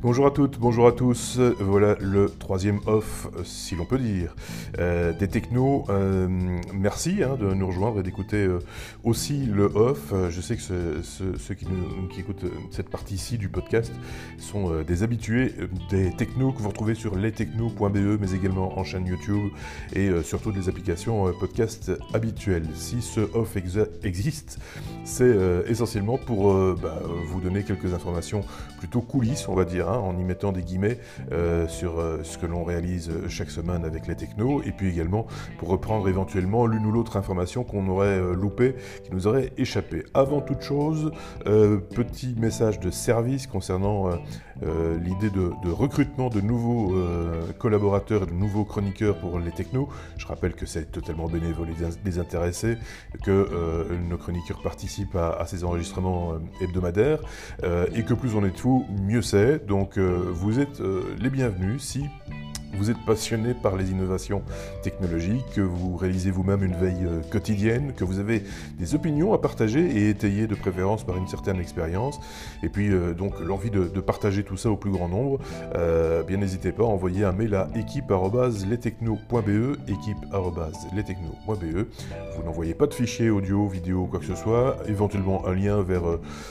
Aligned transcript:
Bonjour 0.00 0.28
à 0.28 0.30
toutes, 0.30 0.60
bonjour 0.60 0.86
à 0.86 0.92
tous. 0.92 1.40
Voilà 1.58 1.96
le 1.98 2.30
troisième 2.30 2.78
off, 2.86 3.26
si 3.42 3.74
l'on 3.74 3.84
peut 3.84 3.98
dire, 3.98 4.36
euh, 4.78 5.12
des 5.12 5.26
technos. 5.26 5.86
Euh, 5.88 6.28
merci 6.72 7.24
hein, 7.24 7.36
de 7.36 7.52
nous 7.52 7.66
rejoindre 7.66 7.98
et 7.98 8.02
d'écouter 8.04 8.44
euh, 8.44 8.60
aussi 9.02 9.44
le 9.44 9.64
off. 9.64 10.14
Je 10.30 10.40
sais 10.40 10.54
que 10.54 10.62
ceux 11.02 11.54
qui, 11.54 11.66
écoutent 12.16 12.44
cette 12.70 12.90
partie-ci 12.90 13.38
du 13.38 13.48
podcast 13.48 13.92
sont 14.38 14.82
des 14.82 15.02
habitués 15.02 15.52
des 15.90 16.12
technos 16.12 16.52
que 16.52 16.62
vous 16.62 16.68
retrouvez 16.68 16.94
sur 16.94 17.16
lestechnos.be, 17.16 18.20
mais 18.20 18.30
également 18.30 18.78
en 18.78 18.84
chaîne 18.84 19.04
YouTube 19.04 19.50
et 19.96 20.10
surtout 20.22 20.52
des 20.52 20.68
applications 20.68 21.32
podcast 21.40 21.90
habituelles. 22.14 22.68
Si 22.74 23.02
ce 23.02 23.20
off 23.34 23.56
existe, 24.04 24.60
c'est 25.02 25.36
essentiellement 25.66 26.18
pour 26.18 26.54
bah, 26.76 27.02
vous 27.26 27.40
donner 27.40 27.64
quelques 27.64 27.92
informations 27.94 28.42
plutôt 28.78 29.00
coulisses, 29.00 29.48
on 29.48 29.54
va 29.54 29.64
dire 29.64 29.88
Hein, 29.88 29.97
en 29.98 30.18
y 30.18 30.24
mettant 30.24 30.52
des 30.52 30.62
guillemets 30.62 30.98
euh, 31.32 31.68
sur 31.68 31.98
euh, 31.98 32.20
ce 32.22 32.38
que 32.38 32.46
l'on 32.46 32.64
réalise 32.64 33.10
chaque 33.28 33.50
semaine 33.50 33.84
avec 33.84 34.06
les 34.06 34.16
technos, 34.16 34.62
et 34.62 34.72
puis 34.72 34.88
également 34.88 35.26
pour 35.58 35.68
reprendre 35.68 36.08
éventuellement 36.08 36.66
l'une 36.66 36.86
ou 36.86 36.92
l'autre 36.92 37.16
information 37.16 37.64
qu'on 37.64 37.88
aurait 37.88 38.18
euh, 38.18 38.34
loupée, 38.34 38.76
qui 39.04 39.12
nous 39.12 39.26
aurait 39.26 39.52
échappé. 39.56 40.04
Avant 40.14 40.40
toute 40.40 40.62
chose, 40.62 41.12
petit 41.44 42.34
message 42.38 42.80
de 42.80 42.90
service 42.90 43.46
concernant 43.46 44.10
l'idée 44.60 45.30
de, 45.30 45.70
recrutement 45.70 46.28
de 46.28 46.40
nouveaux 46.40 46.94
collaborateurs 47.58 48.24
et 48.24 48.26
de 48.26 48.32
nouveaux 48.32 48.64
chroniqueurs 48.64 49.18
pour 49.18 49.38
les 49.38 49.50
technos. 49.50 49.88
Je 50.16 50.26
rappelle 50.26 50.54
que 50.54 50.66
c'est 50.66 50.90
totalement 50.90 51.26
bénévole 51.26 51.68
et 51.70 52.04
désintéressé, 52.04 52.76
que 53.24 53.48
nos 54.08 54.16
chroniqueurs 54.16 54.62
participent 54.62 55.16
à, 55.16 55.44
ces 55.46 55.64
enregistrements 55.64 56.34
hebdomadaires, 56.60 57.20
et 57.94 58.02
que 58.02 58.14
plus 58.14 58.34
on 58.34 58.44
est 58.44 58.50
de 58.50 58.56
fous, 58.56 58.84
mieux 59.02 59.22
c'est. 59.22 59.66
Donc 59.78 59.96
euh, 59.96 60.24
vous 60.32 60.58
êtes 60.58 60.80
euh, 60.80 61.04
les 61.20 61.30
bienvenus 61.30 61.80
si 61.80 62.06
vous 62.78 62.90
êtes 62.90 63.04
passionné 63.04 63.52
par 63.54 63.76
les 63.76 63.90
innovations 63.90 64.42
technologiques, 64.82 65.44
que 65.54 65.60
vous 65.60 65.96
réalisez 65.96 66.30
vous-même 66.30 66.62
une 66.62 66.76
veille 66.76 67.04
euh, 67.04 67.20
quotidienne, 67.30 67.92
que 67.96 68.04
vous 68.04 68.20
avez 68.20 68.44
des 68.78 68.94
opinions 68.94 69.34
à 69.34 69.38
partager 69.38 69.80
et 69.80 70.10
étayées 70.10 70.46
de 70.46 70.54
préférence 70.54 71.02
par 71.04 71.16
une 71.16 71.26
certaine 71.26 71.58
expérience, 71.58 72.20
et 72.62 72.68
puis 72.68 72.92
euh, 72.92 73.14
donc 73.14 73.40
l'envie 73.40 73.70
de, 73.70 73.88
partager 74.00 74.44
tout 74.44 74.56
ça 74.56 74.70
au 74.70 74.76
plus 74.76 74.92
grand 74.92 75.08
nombre, 75.08 75.40
euh, 75.74 76.22
bien 76.22 76.36
n'hésitez 76.36 76.70
pas 76.70 76.84
à 76.84 76.86
envoyer 76.86 77.24
un 77.24 77.32
mail 77.32 77.56
à 77.56 77.68
équipe.lestechno.be, 77.74 79.76
équipe.lestechno.be. 79.88 81.86
Vous 82.36 82.44
n'envoyez 82.44 82.74
pas 82.74 82.86
de 82.86 82.94
fichier 82.94 83.28
audio, 83.28 83.66
vidéo, 83.66 84.06
quoi 84.06 84.20
que 84.20 84.26
ce 84.26 84.36
soit, 84.36 84.76
éventuellement 84.86 85.48
un 85.48 85.54
lien 85.54 85.82
vers 85.82 86.04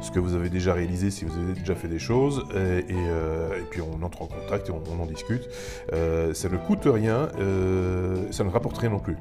ce 0.00 0.10
que 0.10 0.18
vous 0.18 0.34
avez 0.34 0.50
déjà 0.50 0.74
réalisé 0.74 1.12
si 1.12 1.24
vous 1.24 1.38
avez 1.38 1.54
déjà 1.54 1.76
fait 1.76 1.86
des 1.86 2.00
choses, 2.00 2.44
et, 2.56 2.82
puis 3.70 3.80
on 3.80 4.02
entre 4.04 4.22
en 4.22 4.26
contact 4.26 4.68
et 4.68 4.72
on, 4.72 4.82
en 5.00 5.06
discute. 5.06 5.48
Ça 6.34 6.48
ne 6.48 6.56
coûte 6.56 6.84
rien, 6.86 7.28
euh, 7.38 8.30
ça 8.30 8.44
ne 8.44 8.50
rapporte 8.50 8.78
rien 8.78 8.90
non 8.90 8.98
plus. 8.98 9.16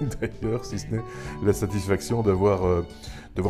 D'ailleurs, 0.20 0.64
si 0.64 0.78
ce 0.78 0.86
n'est 0.86 1.00
la 1.44 1.52
satisfaction 1.52 2.22
d'avoir 2.22 2.66
euh, 2.66 2.86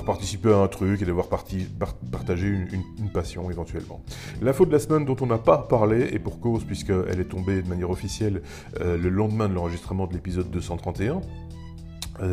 participé 0.06 0.52
à 0.52 0.58
un 0.58 0.68
truc 0.68 1.02
et 1.02 1.04
d'avoir 1.04 1.28
partagé 1.28 2.48
une, 2.48 3.10
passion 3.12 3.50
éventuellement. 3.50 4.00
L'info 4.40 4.64
de 4.64 4.72
la 4.72 4.78
semaine 4.78 5.04
dont 5.04 5.16
on 5.20 5.26
n'a 5.26 5.38
pas 5.38 5.58
parlé, 5.58 6.08
et 6.12 6.18
pour 6.18 6.40
cause 6.40 6.64
puisqu'elle 6.64 7.20
est 7.20 7.28
tombée 7.28 7.62
de 7.62 7.68
manière 7.68 7.90
officielle 7.90 8.42
le 8.80 9.08
lendemain 9.08 9.48
de 9.48 9.54
l'enregistrement 9.54 10.06
de 10.06 10.14
l'épisode 10.14 10.50
231, 10.50 11.16
euh, 11.16 11.20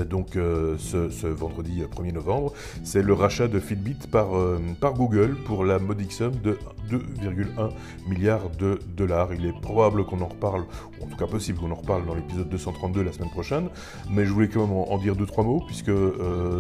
donc 0.09 0.36
euh, 0.36 0.76
ce, 0.78 1.28
vendredi 1.28 1.82
1er 1.82 2.14
novembre, 2.14 2.54
c'est 2.84 3.02
le 3.02 3.14
rachat 3.14 3.48
de 3.48 3.59
Fitbit 3.59 3.98
par, 4.12 4.38
euh, 4.38 4.59
Google 4.82 5.36
pour 5.45 5.64
la 5.66 5.80
modique 5.80 6.12
somme 6.12 6.36
de 6.44 6.58
2,1 6.90 7.70
milliards 8.08 8.50
de 8.58 8.80
dollars. 8.95 9.34
Il 9.34 9.45
est 9.45 9.62
probable 9.62 10.05
qu'on 10.05 10.22
en 10.22 10.27
reparle, 10.27 10.66
ou 11.00 11.05
en 11.05 11.08
tout 11.08 11.16
cas 11.16 11.27
possible 11.27 11.60
qu'on 11.60 11.72
en 11.72 11.76
reparle 11.76 12.05
dans 12.05 12.16
l'épisode 12.16 12.50
232 12.50 13.04
la 13.04 13.11
semaine 13.11 13.30
prochaine, 13.30 13.70
mais 14.11 14.26
je 14.26 14.32
voulais 14.32 14.48
quand 14.48 14.61
même 14.66 14.76
en, 14.76 14.98
dire 14.98 15.16
deux 15.16 15.26
trois 15.26 15.44
mots 15.44 15.64
puisque 15.66 15.92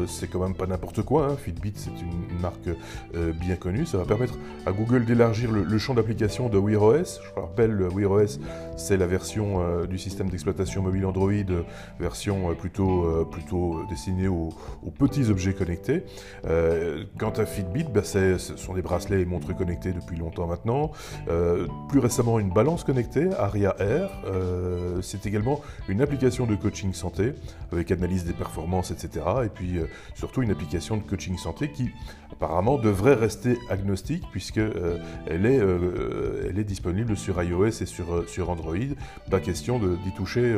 c'est 0.07 0.27
quand 0.27 0.39
même 0.39 0.55
pas 0.55 0.67
n'importe 0.67 1.01
quoi. 1.01 1.27
Hein. 1.27 1.35
Fitbit 1.35 1.73
c'est 1.75 1.89
une 1.89 2.39
marque 2.41 2.69
bien 3.39 3.55
connue, 3.55 3.85
ça 3.85 3.97
va 3.97 4.05
permettre 4.05 4.35
à 4.65 4.71
Google 4.71 5.05
d'élargir 5.05 5.51
le, 5.51 5.77
champ 5.77 5.93
d'application 5.93 6.49
de 6.49 6.57
Wear 6.57 6.81
OS. 6.81 7.19
Je 7.23 7.39
rappelle, 7.39 7.81
Wear 7.93 8.11
OS 8.11 8.39
c'est 8.77 8.97
la 8.97 9.07
version 9.07 9.85
du 9.85 9.97
système 9.97 10.29
d'exploitation 10.29 10.81
mobile 10.81 11.05
Android, 11.05 11.31
version 11.99 12.53
plutôt 12.55 13.05
euh, 13.18 13.18
plutôt 13.25 13.83
destinés 13.89 14.27
aux, 14.27 14.49
petits 14.97 15.29
objets 15.29 15.53
connectés. 15.53 16.03
Euh, 16.45 17.05
quant 17.17 17.31
à 17.31 17.45
Fitbit, 17.45 17.85
bah, 17.85 18.03
ce 18.03 18.37
sont 18.37 18.73
des 18.73 18.81
bracelets 18.81 19.21
et 19.21 19.25
montres 19.25 19.55
connectés 19.55 19.93
depuis 19.93 20.17
longtemps 20.17 20.47
maintenant. 20.47 20.91
Euh, 21.29 21.67
plus 21.87 21.99
récemment, 21.99 22.39
une 22.39 22.51
balance 22.51 22.83
connectée, 22.83 23.29
Aria 23.37 23.75
Air. 23.79 24.09
c'est 25.01 25.25
également 25.25 25.61
une 25.87 26.01
application 26.01 26.45
de 26.45 26.55
coaching 26.55 26.93
santé 26.93 27.33
avec 27.71 27.91
analyse 27.91 28.25
des 28.25 28.33
performances, 28.33 28.91
etc. 28.91 29.25
Et 29.45 29.49
puis 29.49 29.79
surtout 30.15 30.41
une 30.41 30.51
application 30.51 30.97
de 30.97 31.03
coaching 31.03 31.37
santé 31.37 31.71
qui 31.71 31.89
apparemment 32.31 32.77
devrait 32.77 33.13
rester 33.13 33.57
agnostique 33.69 34.23
puisque 34.31 34.59
elle, 35.27 35.45
est, 35.45 36.63
disponible 36.63 37.15
sur 37.15 37.41
iOS 37.41 37.67
et 37.67 37.85
sur, 37.85 38.27
sur 38.27 38.49
Android. 38.49 38.75
Pas 39.29 39.39
question 39.39 39.79
d'y 39.79 40.11
toucher 40.15 40.55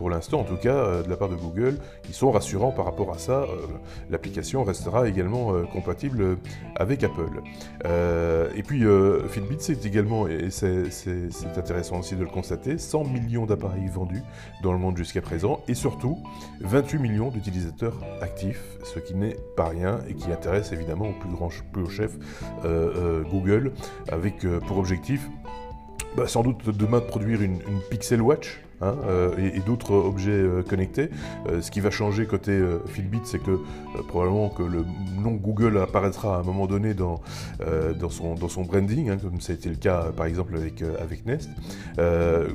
pour 0.00 0.08
l'instant, 0.08 0.40
en 0.40 0.44
tout 0.44 0.56
cas, 0.56 1.02
de 1.02 1.10
la 1.10 1.16
part 1.18 1.28
de 1.28 1.34
Google 1.34 1.76
qui 2.02 2.14
sont 2.14 2.30
rassurants 2.30 2.70
par 2.70 2.86
rapport 2.86 3.12
à 3.12 3.18
ça. 3.18 3.42
Euh, 3.42 3.66
l'application 4.08 4.64
restera 4.64 5.06
également 5.06 5.52
euh, 5.52 5.64
compatible 5.64 6.38
avec 6.74 7.04
Apple. 7.04 7.42
Euh, 7.84 8.48
et 8.56 8.62
puis 8.62 8.82
Fitbit, 9.28 9.58
c'est 9.58 9.84
également, 9.84 10.26
et 10.26 10.48
c'est 10.48 10.88
intéressant 11.54 11.98
aussi 11.98 12.16
de 12.16 12.22
le 12.22 12.30
constater, 12.30 12.78
100 12.78 13.04
millions 13.04 13.44
d'appareils 13.44 13.88
vendus 13.88 14.22
dans 14.62 14.72
le 14.72 14.78
monde 14.78 14.96
jusqu'à 14.96 15.20
présent, 15.20 15.60
et 15.68 15.74
surtout 15.74 16.16
28 16.62 16.98
millions 16.98 17.28
d'utilisateurs 17.28 18.00
actifs, 18.22 18.78
ce 18.84 19.00
qui 19.00 19.14
n'est 19.14 19.36
pas 19.54 19.68
rien 19.68 19.98
et 20.08 20.14
qui 20.14 20.32
intéresse 20.32 20.72
évidemment 20.72 21.10
au 21.10 21.12
plus 21.12 21.28
grand 21.28 21.50
chef 21.50 22.16
Google, 23.30 23.72
avec 24.10 24.46
pour 24.66 24.78
objectif 24.78 25.28
bah, 26.16 26.26
sans 26.26 26.42
doute 26.42 26.70
demain 26.70 27.00
de 27.00 27.04
produire 27.04 27.42
une 27.42 27.60
Pixel 27.90 28.22
Watch, 28.22 28.60
Hein, 28.82 28.96
euh, 29.06 29.36
et, 29.36 29.60
d'autres 29.60 29.92
objets 29.92 30.30
euh, 30.30 30.62
connectés. 30.62 31.10
Euh, 31.46 31.60
ce 31.60 31.70
qui 31.70 31.80
va 31.80 31.90
changer 31.90 32.24
côté 32.24 32.58
Fitbit, 32.86 33.20
c'est 33.24 33.42
que 33.42 33.58
probablement 34.08 34.48
que 34.48 34.62
le 34.62 34.86
nom 35.18 35.32
Google 35.32 35.76
apparaîtra 35.78 36.36
à 36.36 36.40
un 36.40 36.42
moment 36.42 36.66
donné 36.66 36.94
dans, 36.94 37.20
dans, 37.98 38.08
son, 38.08 38.34
dans 38.34 38.48
son 38.48 38.62
branding, 38.62 39.10
hein, 39.10 39.18
comme 39.20 39.40
ça 39.40 39.52
a 39.52 39.56
été 39.56 39.68
le 39.68 39.76
cas 39.76 40.10
par 40.16 40.26
exemple 40.26 40.56
avec, 40.56 40.82
avec 41.00 41.26
Nest. 41.26 41.50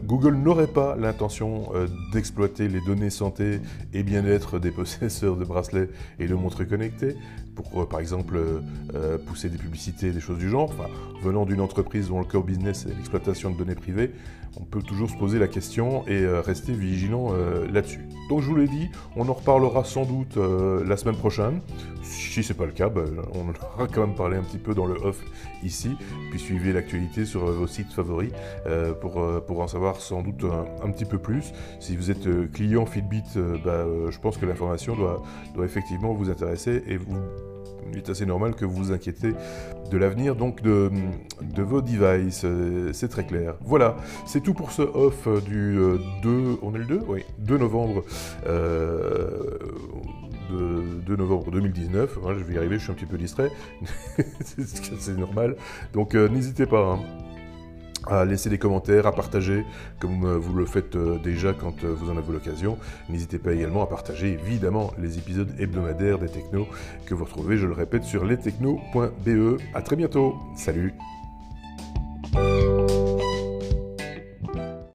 Google 0.06 0.36
n'aurait 0.36 0.68
pas 0.68 0.96
l'intention 0.96 1.70
d'exploiter 2.12 2.68
les 2.68 2.82
données 2.82 3.10
santé 3.10 3.60
et 3.94 4.04
bien-être 4.04 4.60
des 4.60 4.72
possesseurs 4.72 5.36
de 5.36 5.46
bracelets 5.46 5.90
et 6.20 6.28
de 6.28 6.34
montres 6.34 6.68
connectées 6.68 7.16
pour 7.56 7.88
par 7.88 8.00
exemple 8.00 8.40
pousser 9.28 9.50
des 9.50 9.58
publicités, 9.58 10.12
des 10.12 10.20
choses 10.20 10.38
du 10.38 10.50
genre. 10.50 10.72
Enfin, 10.72 10.90
venant 11.22 11.46
d'une 11.46 11.62
entreprise 11.62 12.10
dont 12.10 12.20
le 12.20 12.26
core 12.26 12.44
business 12.44 12.86
est 12.86 12.96
l'exploitation 12.96 13.52
de 13.52 13.58
données 13.58 13.76
privées, 13.76 14.12
on 14.60 14.64
peut 14.64 14.82
toujours 14.82 15.10
se 15.10 15.18
poser 15.18 15.40
la 15.40 15.48
question 15.48 16.06
euh, 16.24 16.42
rester 16.42 16.74
vigilant 16.74 17.30
euh, 17.32 17.68
là-dessus. 17.72 18.08
Donc 18.30 18.42
je 18.42 18.48
vous 18.48 18.56
l'ai 18.56 18.68
dit, 18.68 18.90
on 19.16 19.28
en 19.30 19.34
reparlera 19.34 19.84
sans 19.84 20.06
doute 20.06 20.38
euh, 20.38 20.84
la 20.86 20.98
semaine 20.98 21.16
prochaine. 21.16 21.62
Si 22.02 22.44
c'est 22.44 22.54
pas 22.54 22.66
le 22.66 22.72
cas, 22.72 22.90
ben, 22.90 23.06
on 23.34 23.42
en 23.42 23.54
aura 23.78 23.88
quand 23.88 24.06
même 24.06 24.16
parlé 24.16 24.38
un 24.38 24.44
petit 24.44 24.58
peu 24.58 24.74
dans 24.74 24.86
le 24.86 24.96
off 24.96 25.24
ici. 25.64 25.96
Puis 26.32 26.40
suivez 26.40 26.74
l'actualité 26.74 27.26
sur 27.26 27.46
vos 27.46 27.68
sites 27.68 27.92
favoris 27.92 28.32
pour, 29.02 29.22
pour 29.48 29.62
en 29.62 29.68
savoir 29.68 30.02
sans 30.02 30.22
doute 30.22 30.44
un, 30.84 30.92
petit 30.92 31.06
peu 31.06 31.18
plus. 31.18 31.54
Si 31.80 31.96
vous 31.96 32.12
êtes 32.12 32.52
client 32.52 32.86
Fitbit, 32.86 33.24
ben, 33.64 34.10
je 34.10 34.20
pense 34.20 34.38
que 34.38 34.46
l'information 34.46 34.96
doit, 34.96 35.24
doit 35.56 35.66
effectivement 35.66 36.14
vous 36.14 36.30
intéresser 36.30 36.84
et 36.88 36.98
vous 36.98 37.18
il 37.92 37.98
est 37.98 38.10
assez 38.10 38.26
normal 38.26 38.56
que 38.56 38.66
vous 38.66 38.76
vous 38.76 38.92
inquiétez 38.92 39.34
de 39.92 39.98
l'avenir 39.98 40.36
donc 40.36 40.62
de, 40.62 40.92
de, 41.42 41.62
vos 41.62 41.82
devices, 41.82 42.46
c'est 42.94 43.08
très 43.08 43.26
clair. 43.26 43.56
Voilà, 43.62 43.96
c'est 44.26 44.42
tout 44.42 44.54
pour 44.54 44.72
ce 44.72 44.82
off 44.82 45.28
du 45.46 45.78
2, 46.22 46.30
euh, 46.30 46.56
on 46.62 46.74
est 46.76 46.80
le 46.80 46.86
2 46.86 47.02
Oui, 47.08 47.24
2 47.40 47.58
novembre. 47.58 48.04
Euh, 48.48 49.58
de 50.52 51.02
2 51.08 51.16
novembre 51.16 51.50
2019, 51.50 52.20
je 52.38 52.44
vais 52.44 52.54
y 52.54 52.58
arriver, 52.58 52.78
je 52.78 52.84
suis 52.84 52.92
un 52.92 52.96
petit 52.96 53.08
peu 53.08 53.18
distrait, 53.18 53.50
c'est 54.44 55.18
normal, 55.18 55.56
donc 55.92 56.14
n'hésitez 56.14 56.68
pas, 56.68 56.84
hein 56.84 57.00
à 58.08 58.26
laisser 58.26 58.50
des 58.50 58.58
commentaires, 58.58 59.08
à 59.08 59.12
partager, 59.12 59.66
comme 60.00 60.26
euh, 60.26 60.38
vous 60.38 60.54
le 60.54 60.66
faites 60.66 60.96
euh, 60.96 61.18
déjà 61.24 61.54
quand 61.54 61.84
euh, 61.84 61.94
vous 61.94 62.10
en 62.10 62.18
avez 62.18 62.32
l'occasion. 62.32 62.78
N'hésitez 63.10 63.40
pas 63.40 63.54
également 63.54 63.84
à 63.84 63.88
partager 63.88 64.34
évidemment 64.34 64.92
les 65.00 65.18
épisodes 65.18 65.50
hebdomadaires 65.60 66.20
des 66.20 66.30
technos 66.30 66.68
que 67.06 67.14
vous 67.14 67.26
retrouvez, 67.26 67.58
je 67.58 67.68
le 67.68 67.74
répète, 67.74 68.04
sur 68.04 68.26
lestechno.be. 68.26 69.62
A 69.74 69.82
très 69.82 69.96
bientôt. 69.96 70.36
Salut 70.56 70.94